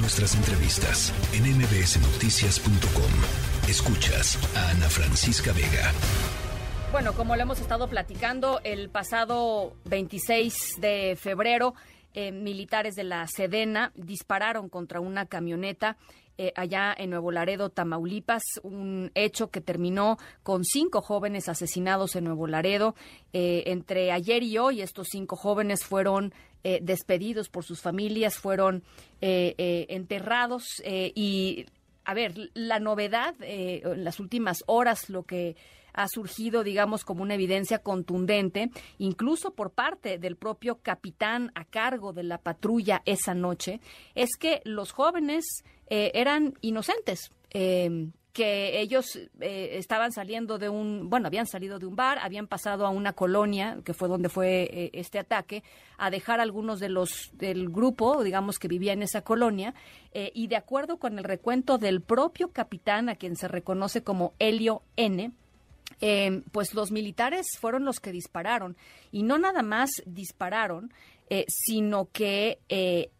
[0.00, 3.68] Nuestras entrevistas en mbsnoticias.com.
[3.68, 5.92] Escuchas a Ana Francisca Vega.
[6.92, 11.74] Bueno, como lo hemos estado platicando, el pasado 26 de febrero,
[12.14, 15.96] eh, militares de la Sedena dispararon contra una camioneta
[16.40, 22.22] eh, allá en Nuevo Laredo, Tamaulipas, un hecho que terminó con cinco jóvenes asesinados en
[22.24, 22.94] Nuevo Laredo.
[23.32, 26.32] Eh, entre ayer y hoy, estos cinco jóvenes fueron
[26.62, 28.84] eh, despedidos por sus familias, fueron
[29.20, 31.66] enterrados y
[32.04, 35.56] a ver, la novedad en las últimas horas, lo que
[35.92, 42.12] ha surgido, digamos, como una evidencia contundente, incluso por parte del propio capitán a cargo
[42.12, 43.80] de la patrulla esa noche,
[44.14, 47.30] es que los jóvenes eh, eran inocentes.
[47.50, 52.46] Eh, que ellos eh, estaban saliendo de un, bueno, habían salido de un bar, habían
[52.46, 55.64] pasado a una colonia, que fue donde fue este ataque,
[55.96, 59.74] a dejar algunos de los del grupo, digamos, que vivía en esa colonia,
[60.12, 64.82] y de acuerdo con el recuento del propio capitán, a quien se reconoce como Helio
[64.94, 65.32] N.,
[66.52, 68.76] pues los militares fueron los que dispararon,
[69.10, 70.92] y no nada más dispararon,
[71.48, 72.60] sino que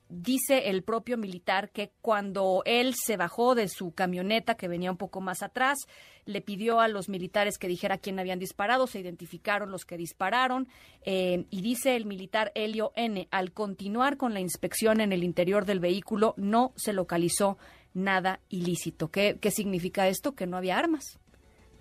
[0.09, 4.97] dice el propio militar que cuando él se bajó de su camioneta que venía un
[4.97, 5.78] poco más atrás,
[6.25, 10.69] le pidió a los militares que dijera quién habían disparado, se identificaron los que dispararon
[11.03, 15.64] eh, y dice el militar Helio N, al continuar con la inspección en el interior
[15.64, 17.59] del vehículo no se localizó
[17.95, 19.11] nada ilícito.
[19.11, 20.34] ¿Qué, qué significa esto?
[20.34, 21.19] Que no había armas,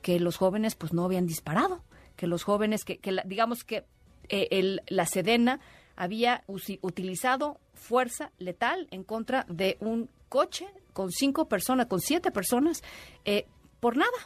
[0.02, 1.84] que los jóvenes pues no habían disparado,
[2.16, 3.86] que los jóvenes, que, que digamos que
[4.30, 5.60] eh, el, la Sedena
[5.98, 6.44] había
[6.82, 12.84] utilizado fuerza letal en contra de un coche con cinco personas, con siete personas,
[13.26, 13.46] eh,
[13.80, 14.18] por nada,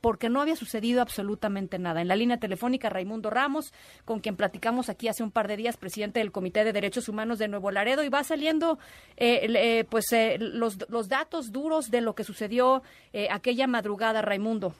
[0.00, 2.00] porque no había sucedido absolutamente nada.
[2.00, 3.72] En la línea telefónica, Raimundo Ramos,
[4.04, 7.38] con quien platicamos aquí hace un par de días, presidente del Comité de Derechos Humanos
[7.38, 8.78] de Nuevo Laredo, y va saliendo
[9.16, 10.06] eh, eh, pues
[10.38, 12.82] los, los, datos duros de lo que sucedió
[13.30, 14.74] aquella madrugada, Raimundo.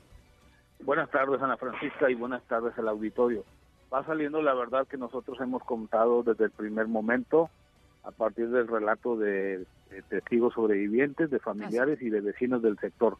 [0.81, 3.45] Buenas tardes, Ana Francisca, y buenas tardes al auditorio
[3.93, 7.51] va saliendo la verdad que nosotros hemos contado desde el primer momento,
[8.05, 9.67] a partir del relato de,
[10.09, 13.19] testigos sobrevivientes, de familiares y de vecinos del sector.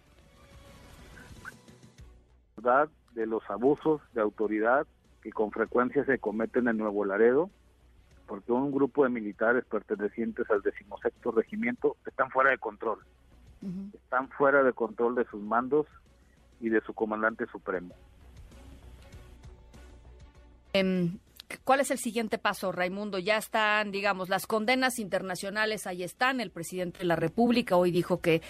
[2.57, 4.87] verdad de los abusos de autoridad
[5.23, 7.51] que con frecuencia se cometen en Nuevo Laredo,
[8.27, 13.01] porque un grupo de militares pertenecientes al decimosexto regimiento están fuera de control.
[13.93, 15.87] Están fuera de control de sus mandos
[16.61, 17.95] y de su comandante supremo.
[20.73, 21.19] Em,
[21.65, 23.19] ¿Cuál es el siguiente paso, Raimundo?
[23.19, 26.41] Ya están, digamos, las condenas internacionales, ahí están.
[26.41, 28.41] El presidente de la República hoy dijo que,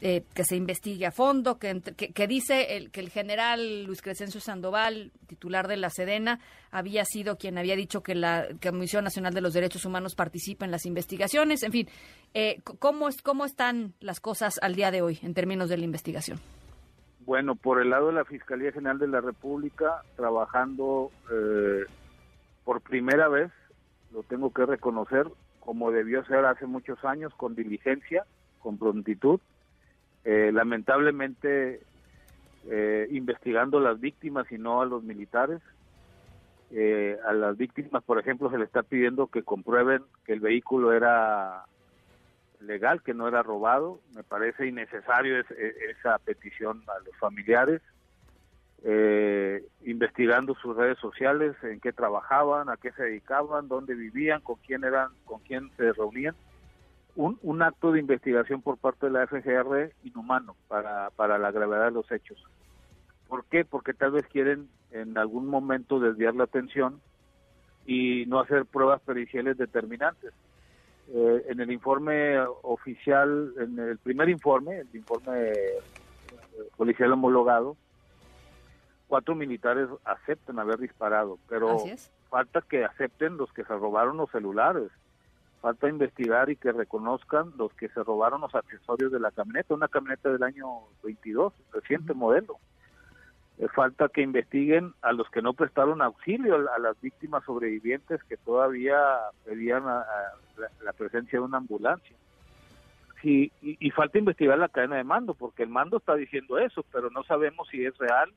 [0.00, 4.40] eh, que se investigue a fondo, que, que, dice el, que el general Luis Crescencio
[4.40, 6.40] Sandoval, titular de la Sedena,
[6.70, 10.72] había sido quien había dicho que la Comisión Nacional de los Derechos Humanos participa en
[10.72, 11.62] las investigaciones.
[11.62, 11.88] En fin,
[12.34, 16.40] eh, ¿cómo, ¿cómo están las cosas al día de hoy en términos de la investigación?
[17.28, 21.84] Bueno, por el lado de la Fiscalía General de la República, trabajando eh,
[22.64, 23.52] por primera vez,
[24.12, 25.26] lo tengo que reconocer,
[25.60, 28.24] como debió ser hace muchos años, con diligencia,
[28.60, 29.40] con prontitud,
[30.24, 31.82] eh, lamentablemente
[32.70, 35.60] eh, investigando a las víctimas y no a los militares.
[37.26, 41.66] a las víctimas, por ejemplo, se le está pidiendo que comprueben que el vehículo era
[42.60, 44.00] legal, que no era robado.
[44.14, 47.80] Me parece innecesario esa petición a los familiares.
[48.84, 54.56] Eh, investigando sus redes sociales, en qué trabajaban, a qué se dedicaban, dónde vivían, con
[54.64, 56.36] quién eran, con quién se reunían.
[57.16, 61.86] Un, un acto de investigación por parte de la FGR inhumano para, para la gravedad
[61.86, 62.40] de los hechos.
[63.26, 63.64] ¿Por qué?
[63.64, 67.00] Porque tal vez quieren en algún momento desviar la atención
[67.84, 70.32] y no hacer pruebas periciales determinantes.
[71.10, 75.80] Eh, en el informe oficial, en el primer informe, el informe eh,
[76.76, 77.76] policial homologado,
[79.06, 81.78] cuatro militares aceptan haber disparado, pero
[82.28, 84.90] falta que acepten los que se robaron los celulares,
[85.62, 89.88] falta investigar y que reconozcan los que se robaron los accesorios de la camioneta, una
[89.88, 90.66] camioneta del año
[91.02, 92.58] 22, reciente modelo.
[93.58, 98.36] Eh, falta que investiguen a los que no prestaron auxilio a, las víctimas sobrevivientes que
[98.36, 98.96] todavía
[99.44, 102.16] pedían la, presencia de una ambulancia.
[103.20, 107.10] Sí, y, falta investigar la cadena de mando, porque el mando está diciendo eso, pero
[107.10, 108.32] no sabemos si es real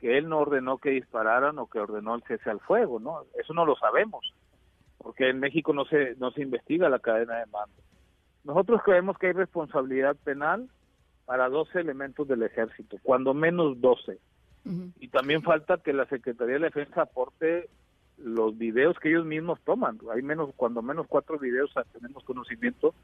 [0.00, 3.24] que él no ordenó que dispararan o que ordenó el cese al fuego, ¿no?
[3.38, 4.32] Eso no lo sabemos,
[4.96, 7.76] porque en México no se, no se investiga la cadena de mando.
[8.44, 10.70] Nosotros creemos que hay responsabilidad penal
[11.26, 14.18] para 12 elementos del ejército, cuando menos 12
[14.98, 17.68] y también falta que la Secretaría de Defensa aporte
[18.18, 19.98] los videos que ellos mismos toman.
[20.12, 22.94] Hay menos, cuando menos cuatro videos tenemos conocimiento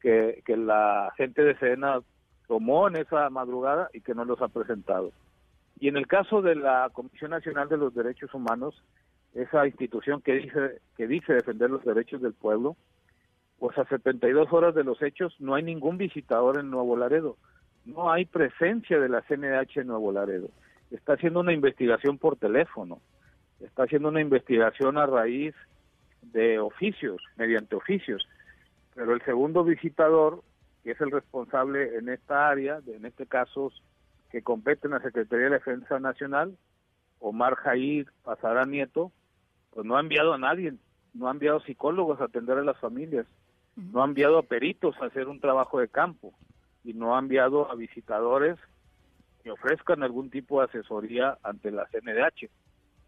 [0.00, 2.00] que la gente de Sedena
[2.46, 5.12] tomó en esa madrugada y que no los ha presentado.
[5.78, 8.82] Y en el caso de la Comisión Nacional de los Derechos Humanos,
[9.34, 12.76] esa institución que dice que dice defender los derechos del pueblo,
[13.58, 17.36] pues a 72 horas de los hechos no hay ningún visitador en Nuevo Laredo,
[17.84, 20.48] no hay presencia de la CNDH en Nuevo Laredo.
[20.90, 23.00] Está haciendo una investigación por teléfono,
[23.60, 25.54] está haciendo una investigación a raíz
[26.22, 28.26] de oficios, mediante oficios,
[28.94, 30.42] pero el segundo visitador,
[30.82, 33.72] que es el responsable en esta área, en este caso
[34.30, 36.56] que compete en la Secretaría de Defensa Nacional,
[37.20, 39.12] Omar Jair Pasará Nieto,
[39.70, 40.74] pues no ha enviado a nadie,
[41.14, 43.26] no ha enviado psicólogos a atender a las familias,
[43.76, 46.32] no ha enviado a peritos a hacer un trabajo de campo
[46.84, 48.58] y no ha enviado a visitadores
[49.42, 52.50] que ofrezcan algún tipo de asesoría ante la CNDH.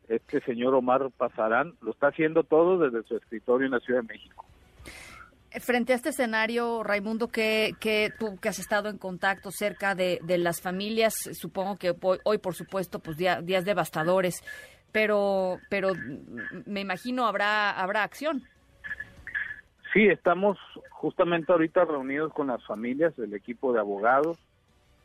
[0.09, 4.09] Este señor Omar Pasarán lo está haciendo todo desde su escritorio en la Ciudad de
[4.09, 4.44] México.
[5.61, 10.21] Frente a este escenario, Raimundo, que, que tú que has estado en contacto cerca de,
[10.38, 11.93] las familias, supongo que
[12.25, 14.44] hoy, por supuesto, pues días devastadores,
[14.93, 15.88] pero, pero
[16.67, 18.43] me imagino habrá, habrá acción.
[19.93, 20.56] Sí, estamos
[20.91, 24.38] justamente ahorita reunidos con las familias, el equipo de abogados,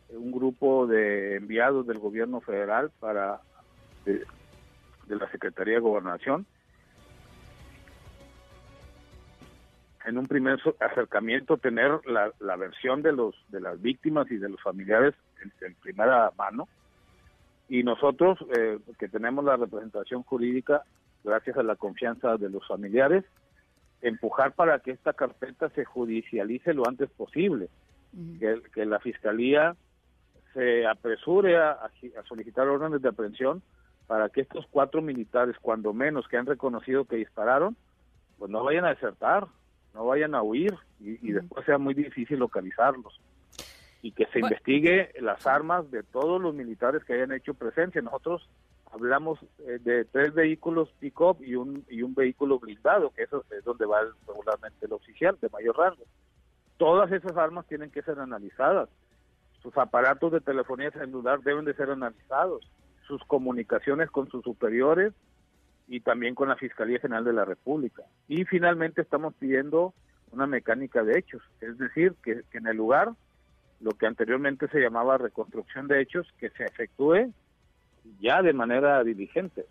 [0.10, 3.42] un grupo de enviados del gobierno federal para
[4.06, 4.26] de,
[5.08, 6.46] la Secretaría de Gobernación.
[10.06, 14.50] En un primer acercamiento tener la, la versión de los de las víctimas y de
[14.50, 15.16] los familiares
[15.62, 16.68] en primera mano.
[17.68, 20.84] Y nosotros eh, que tenemos la representación jurídica
[21.24, 23.26] gracias a la confianza de los familiares
[24.02, 27.70] empujar para que esta carpeta se judicialice lo antes posible.
[28.40, 29.76] Que, la fiscalía
[30.56, 31.92] se apresure a,
[32.28, 33.62] solicitar órdenes de aprehensión
[34.08, 37.78] para que estos cuatro militares cuando menos que han reconocido que dispararon
[38.40, 39.46] pues no vayan a desertar
[39.94, 43.22] no vayan a huir y después sea muy difícil localizarlos
[44.06, 48.04] y que se investigue las armas de todos los militares que hayan hecho presencia.
[48.04, 48.48] Nosotros
[48.94, 53.64] hablamos eh, de tres vehículos pick-up y un, y un vehículo blindado, que eso es
[53.64, 56.04] donde va regularmente el oficial de mayor rango.
[56.78, 58.90] Todas esas armas tienen que ser analizadas.
[59.66, 62.70] Sus aparatos de telefonía celular deben de ser analizados.
[63.08, 65.12] Sus comunicaciones con sus superiores
[65.88, 68.04] y también con la Fiscalía General de la República.
[68.28, 69.96] Y finalmente estamos pidiendo
[70.32, 73.14] una mecánica de hechos, es decir, que en el lugar
[73.82, 77.34] lo que anteriormente se llamaba reconstrucción de hechos, que se efectúe
[78.20, 79.66] ya de manera diligente,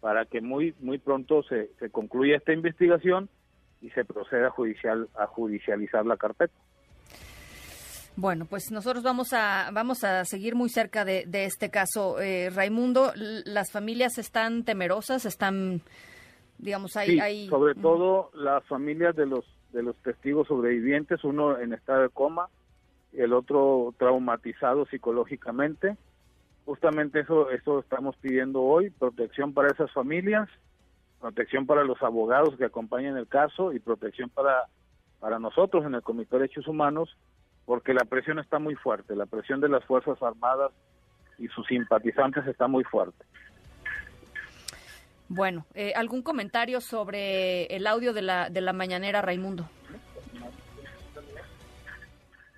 [0.00, 3.28] para que muy, muy pronto se, se concluya esta investigación
[3.82, 6.54] y se proceda judicial, a judicializar la carpeta.
[8.16, 12.50] Bueno, pues nosotros vamos a vamos a seguir muy cerca de, de este caso, eh,
[12.50, 13.12] Raimundo.
[13.16, 15.80] Las familias están temerosas, están,
[16.58, 17.18] digamos, ahí.
[17.18, 22.08] Sí, sobre todo las familias de los de los testigos sobrevivientes, uno en estado de
[22.08, 22.48] coma,
[23.12, 25.96] el otro traumatizado psicológicamente.
[26.64, 30.48] Justamente eso, eso estamos pidiendo hoy, protección para esas familias,
[31.20, 34.68] protección para los abogados que acompañan el caso y protección para,
[35.18, 37.16] para nosotros en el Comité de Derechos Humanos,
[37.66, 40.72] porque la presión está muy fuerte, la presión de las Fuerzas Armadas
[41.38, 43.24] y sus simpatizantes está muy fuerte.
[45.28, 49.68] Bueno, eh, ¿algún comentario sobre el audio de la, de la mañanera, Raimundo?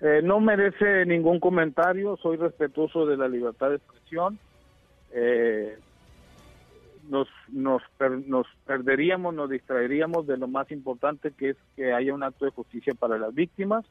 [0.01, 4.37] Eh, no merece ningún comentario, soy respetuoso de la libertad de expresión.
[5.11, 5.77] Eh,
[7.09, 7.81] nos, nos,
[8.27, 12.51] nos perderíamos, nos distraeríamos de lo más importante que es que haya un acto de
[12.51, 13.85] justicia para las víctimas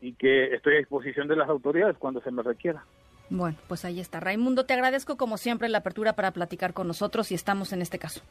[0.00, 2.84] y que estoy a disposición de las autoridades cuando se me requiera.
[3.30, 4.20] Bueno, pues ahí está.
[4.20, 7.98] Raimundo, te agradezco como siempre la apertura para platicar con nosotros y estamos en este
[7.98, 8.22] caso.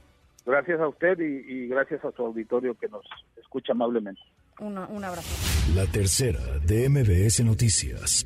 [0.45, 3.03] Gracias a usted y, gracias a su auditorio que nos
[3.37, 4.21] escucha amablemente.
[4.59, 5.75] un abrazo.
[5.75, 8.25] La tercera de MBS Noticias.